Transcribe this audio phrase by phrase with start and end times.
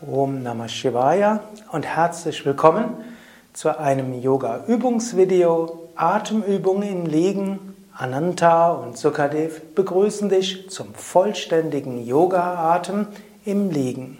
[0.00, 1.40] Om Namah Shivaya
[1.72, 3.04] und herzlich willkommen
[3.52, 5.90] zu einem Yoga-Übungsvideo.
[5.94, 7.76] Atemübungen im Liegen.
[7.92, 13.08] Ananta und Sukadev begrüßen dich zum vollständigen Yoga-Atem
[13.44, 14.16] im Liegen.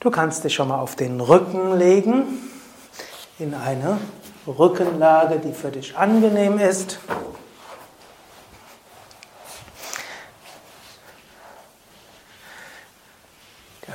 [0.00, 2.24] Du kannst dich schon mal auf den Rücken legen,
[3.38, 3.96] in eine
[4.46, 6.98] Rückenlage, die für dich angenehm ist.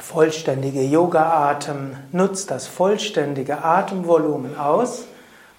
[0.09, 5.03] Vollständige Yoga-Atem nutzt das vollständige Atemvolumen aus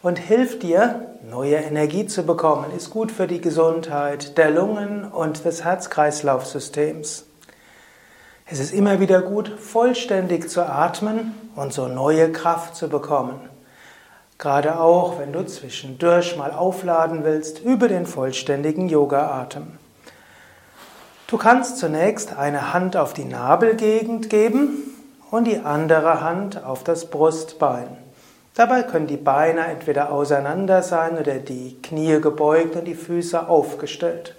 [0.02, 5.45] und hilft dir, neue Energie zu bekommen, ist gut für die Gesundheit der Lungen und
[5.45, 7.26] des Herz-Kreislauf-Systems.
[8.45, 13.38] Es ist immer wieder gut, vollständig zu atmen und so neue Kraft zu bekommen.
[14.37, 19.79] Gerade auch, wenn du zwischendurch mal aufladen willst, über den vollständigen Yoga-Atem.
[21.30, 24.82] Du kannst zunächst eine Hand auf die Nabelgegend geben
[25.30, 27.87] und die andere Hand auf das Brustbein.
[28.56, 34.34] Dabei können die Beine entweder auseinander sein oder die Knie gebeugt und die Füße aufgestellt.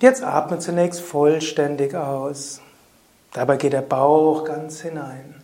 [0.00, 2.62] Jetzt atme zunächst vollständig aus.
[3.34, 5.34] Dabei geht der Bauch ganz hinein.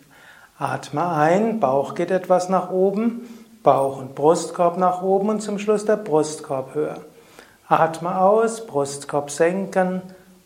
[0.57, 5.85] Atme ein, Bauch geht etwas nach oben, Bauch und Brustkorb nach oben und zum Schluss
[5.85, 7.01] der Brustkorb höher.
[7.67, 10.01] Atme aus, Brustkorb senken,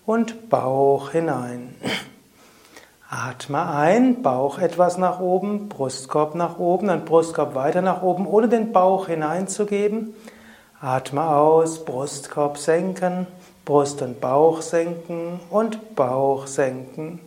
[0.08, 1.76] und Bauch hinein.
[3.10, 8.48] Atme ein, Bauch etwas nach oben, Brustkorb nach oben, dann Brustkorb weiter nach oben, ohne
[8.48, 10.16] den Bauch hineinzugeben.
[10.82, 13.28] Atme aus, Brustkorb senken,
[13.66, 17.20] Brust und Bauch senken und Bauch senken.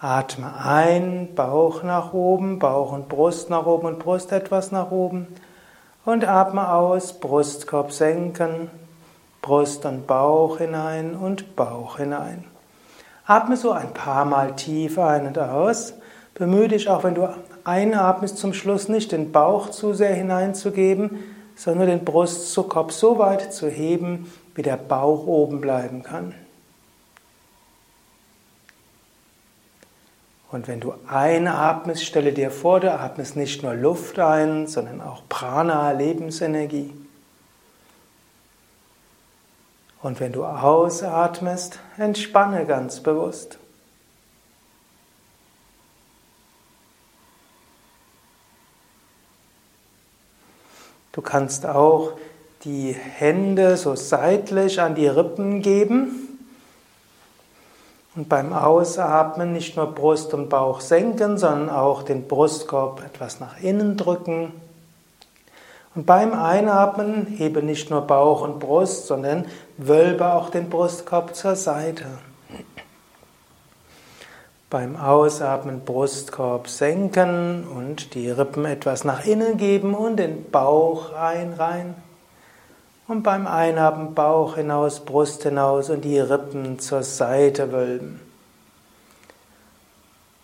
[0.00, 5.28] Atme ein, Bauch nach oben, Bauch und Brust nach oben und Brust etwas nach oben.
[6.04, 8.68] Und atme aus, Brustkorb senken,
[9.44, 12.44] Brust und Bauch hinein und Bauch hinein.
[13.26, 15.92] Atme so ein paar Mal tief ein und aus.
[16.32, 17.28] Bemühe dich auch, wenn du
[17.62, 21.22] einatmest, zum Schluss nicht den Bauch zu sehr hineinzugeben,
[21.56, 26.34] sondern den Brustkopf so weit zu heben, wie der Bauch oben bleiben kann.
[30.50, 35.22] Und wenn du einatmest, stelle dir vor, du atmest nicht nur Luft ein, sondern auch
[35.28, 36.94] Prana, Lebensenergie.
[40.04, 43.56] Und wenn du ausatmest, entspanne ganz bewusst.
[51.12, 52.12] Du kannst auch
[52.64, 56.38] die Hände so seitlich an die Rippen geben
[58.14, 63.58] und beim Ausatmen nicht nur Brust und Bauch senken, sondern auch den Brustkorb etwas nach
[63.62, 64.52] innen drücken.
[65.94, 69.46] Und beim Einatmen hebe nicht nur Bauch und Brust, sondern
[69.76, 72.06] wölbe auch den Brustkorb zur Seite.
[74.70, 81.52] Beim Ausatmen Brustkorb senken und die Rippen etwas nach innen geben und den Bauch ein
[81.52, 81.94] rein.
[83.06, 88.20] Und beim Einatmen Bauch hinaus, Brust hinaus und die Rippen zur Seite wölben.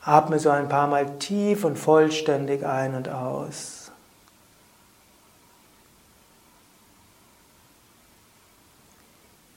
[0.03, 3.80] Atme so ein paar Mal tief und vollständig ein und aus.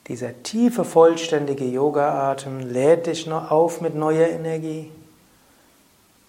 [0.07, 4.91] Dieser tiefe, vollständige Yoga-Atem lädt dich noch auf mit neuer Energie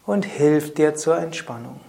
[0.06, 1.80] und hilft dir zur Entspannung.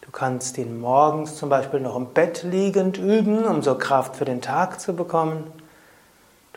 [0.00, 4.24] Du kannst ihn morgens zum Beispiel noch im Bett liegend üben, um so Kraft für
[4.24, 5.44] den Tag zu bekommen.